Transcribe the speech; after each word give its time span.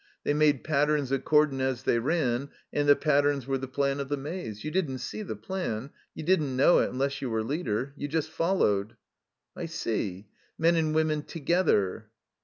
They 0.23 0.33
made 0.33 0.63
patterns 0.63 1.11
accord 1.11 1.51
in' 1.53 1.61
as 1.61 1.83
they 1.83 1.99
ran, 1.99 2.49
and 2.73 2.89
the 2.89 2.95
patterns 2.95 3.45
were 3.45 3.59
the 3.59 3.67
plan 3.67 3.99
of 3.99 4.09
the 4.09 4.17
maze. 4.17 4.63
You 4.63 4.71
didn't 4.71 4.97
see 4.97 5.21
the 5.21 5.35
plan. 5.35 5.91
You 6.15 6.23
didn't 6.23 6.57
know 6.57 6.79
it, 6.79 6.89
unless 6.89 7.21
you 7.21 7.29
were 7.29 7.43
leader. 7.43 7.93
You 7.95 8.07
just 8.07 8.31
followed. 8.31 8.95
"'I 9.55 9.67
see. 9.67 10.27
Men 10.57 10.75
and 10.75 10.95
women 10.95 11.21
together." 11.21 12.09